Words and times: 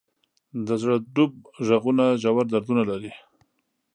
د 0.65 0.67
زړه 0.81 0.95
ډوب 1.13 1.33
ږغونه 1.67 2.05
ژور 2.21 2.45
دردونه 2.51 2.83
لري. 2.89 3.11